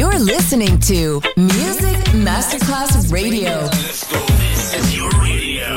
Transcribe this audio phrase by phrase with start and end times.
[0.00, 3.68] You're listening to Music Masterclass Radio.
[3.68, 5.76] This is your radio.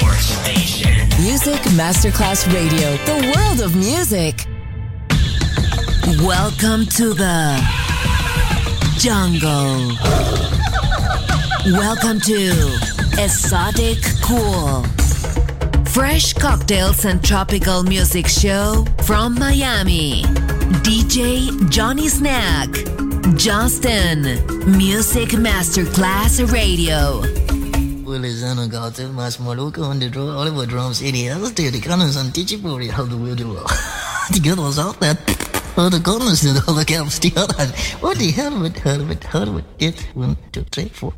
[0.00, 1.06] Your station.
[1.22, 4.46] Music Masterclass Radio, the world of music.
[6.26, 7.60] Welcome to the
[8.96, 9.92] jungle.
[11.76, 14.82] Welcome to Exotic Cool.
[15.88, 20.24] Fresh cocktails and tropical music show from Miami.
[20.84, 22.68] DJ Johnny Snack.
[23.36, 24.22] Justin,
[24.76, 27.20] Music Masterclass Radio.
[28.04, 32.90] Willis Zanagato, Mas Maluka on the drum, Oliver drums, Eddie Alistair, the Connors on Teachipuri,
[32.90, 33.58] how the world you.
[34.30, 35.16] The girl out there.
[35.78, 37.66] all the corners all the camps, the other.
[38.00, 40.00] What the hell with with with it?
[40.14, 41.14] One, two, three, four.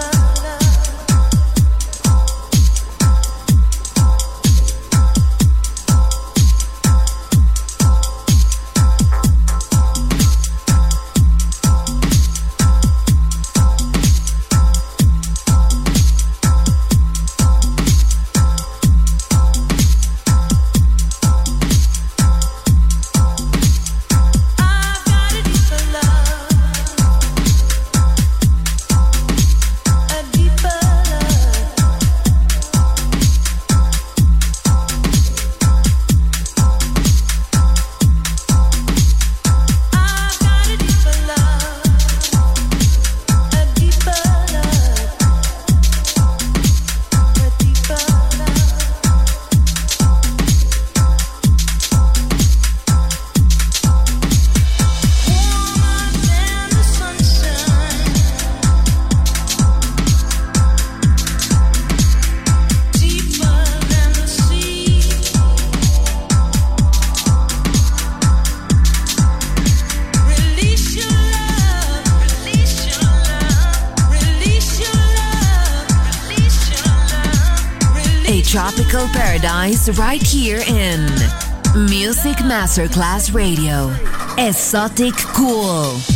[0.00, 0.25] sun.
[79.94, 81.06] Right here in
[81.88, 83.92] Music Masterclass Radio.
[84.36, 86.15] Exotic Cool.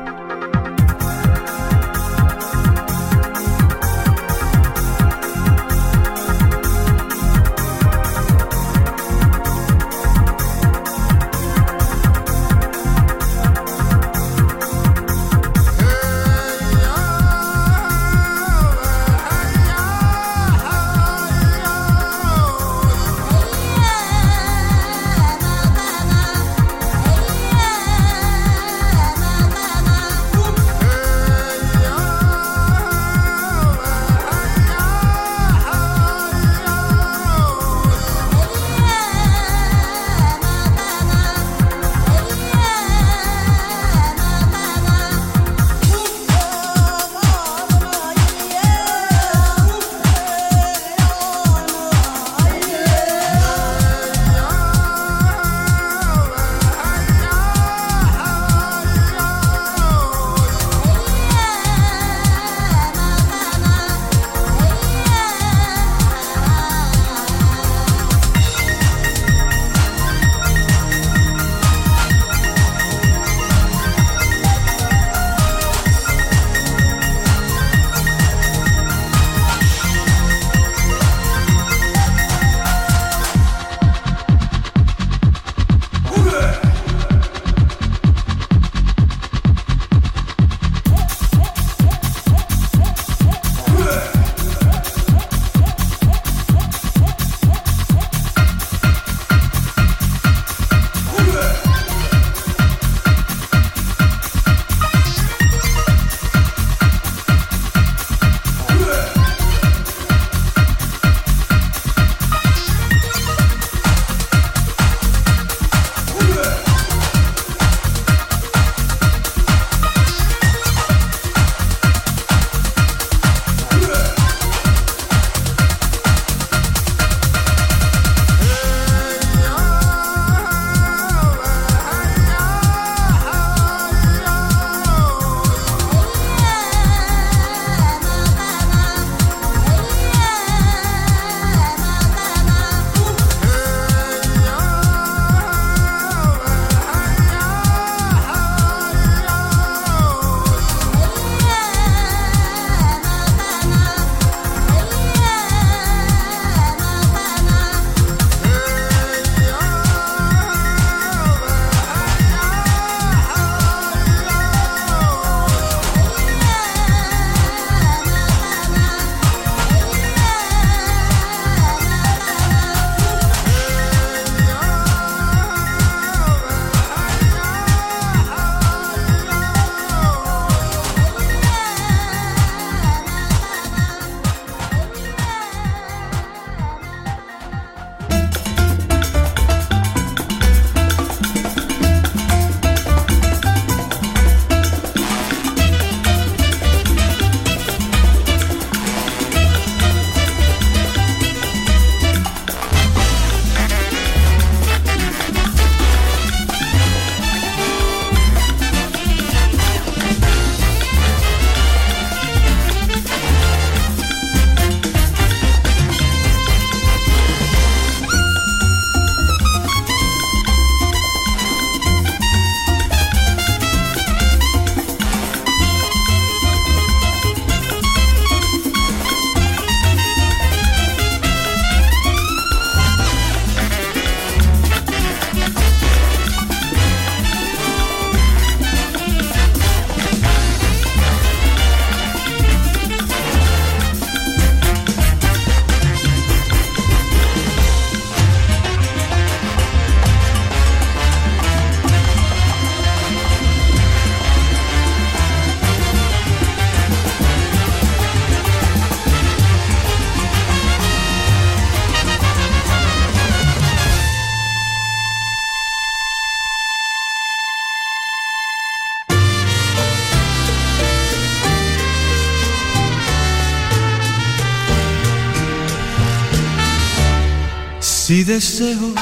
[278.35, 278.93] Deseo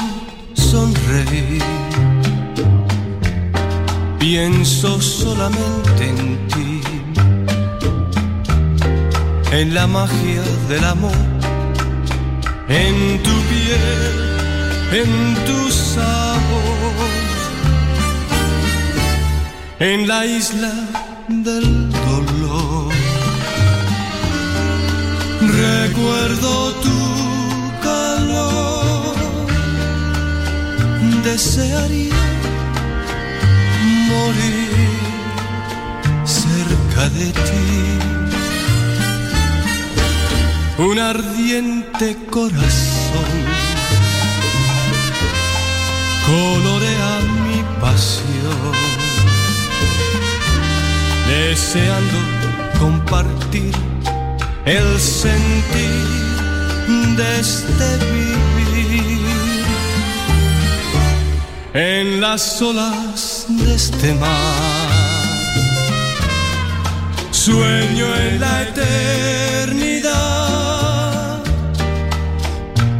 [0.54, 1.62] sonreír,
[4.18, 6.80] pienso solamente en ti.
[9.52, 11.22] en la magia del amor,
[12.68, 14.02] en tu piel,
[15.00, 15.10] en
[15.46, 17.10] tu sabor,
[19.78, 20.72] en la isla
[21.28, 21.68] del
[22.08, 22.92] dolor.
[25.40, 27.19] Recuerdo tu
[31.22, 32.22] desearía
[34.08, 34.70] morir
[36.24, 37.68] cerca de ti.
[40.78, 43.30] Un ardiente corazón
[46.26, 47.12] colorea
[47.44, 48.74] mi pasión,
[51.28, 52.18] deseando
[52.78, 53.74] compartir
[54.64, 56.20] el sentir
[57.16, 58.79] de este vivir
[61.74, 64.90] en las olas de este mar.
[67.30, 70.10] Sueño en la eternidad,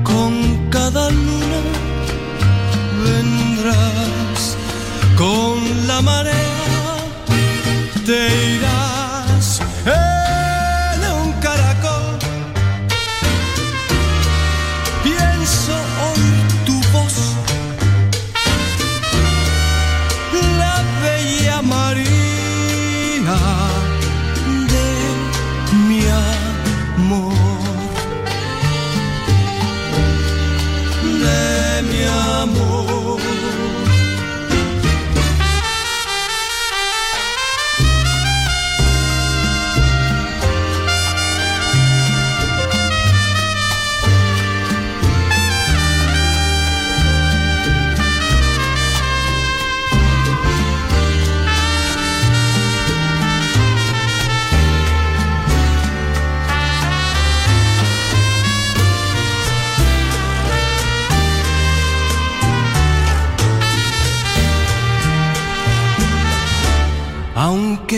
[0.02, 1.60] con cada luna
[3.04, 4.56] vendrás,
[5.16, 6.50] con la marea
[8.06, 8.79] te irás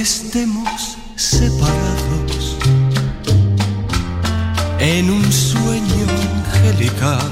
[0.03, 2.59] estemos separados
[4.80, 6.07] en un sueño
[6.44, 7.30] angelical.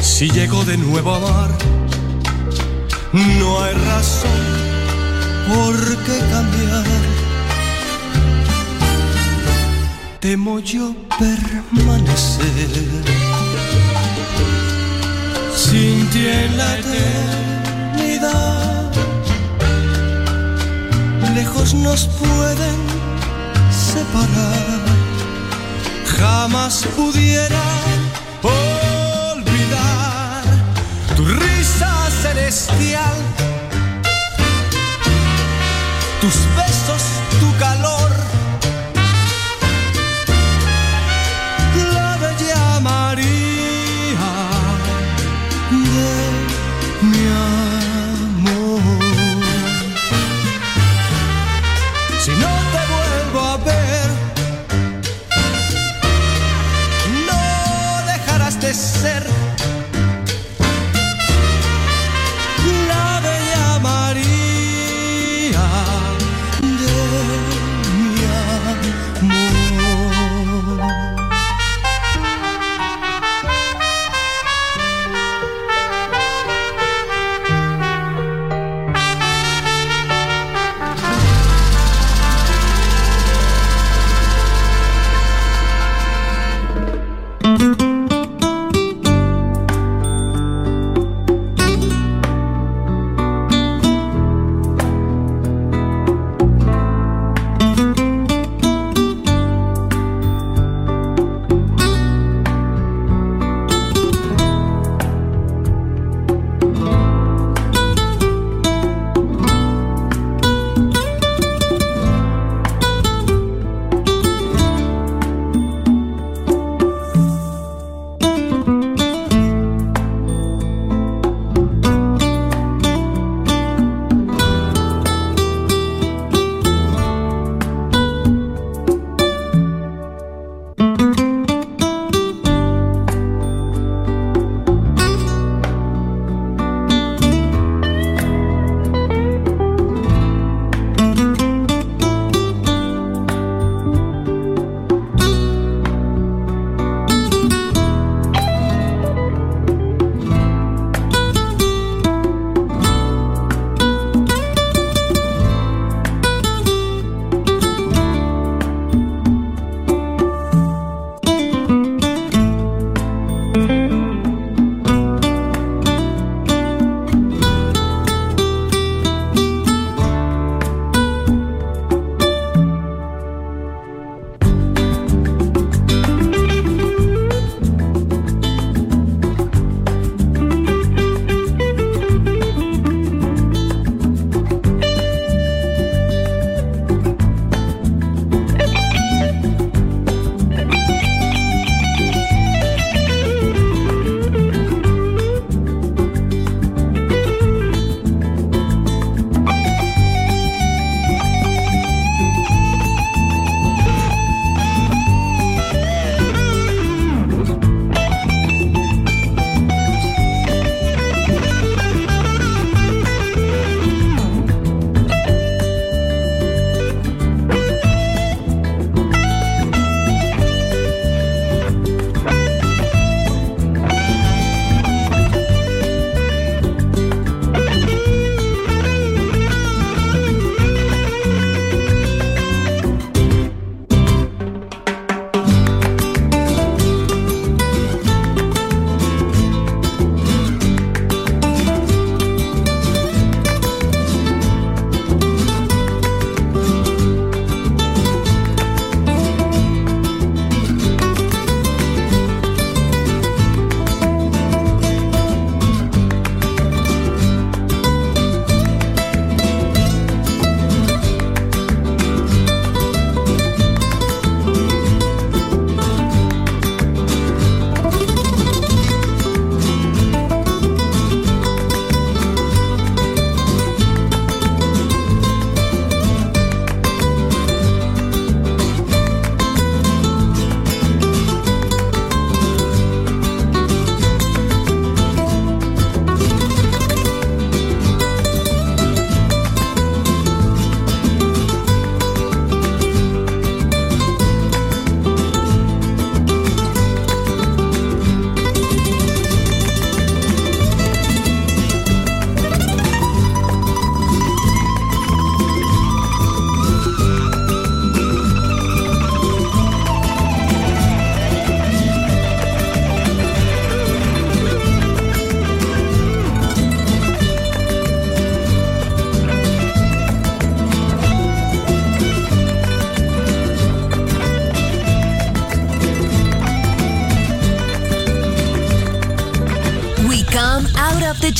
[0.00, 1.50] Si llego de nuevo a amar,
[3.12, 4.42] no hay razón
[5.52, 5.74] por
[6.04, 6.86] qué cambiar.
[10.20, 12.70] Temo yo permanecer
[15.56, 18.61] sin ti en la eternidad
[21.34, 22.76] lejos nos pueden
[23.70, 24.82] separar.
[26.18, 27.62] Jamás pudiera
[28.42, 30.42] olvidar
[31.16, 33.16] tu risa celestial,
[36.20, 37.02] tus besos,
[37.40, 38.01] tu calor.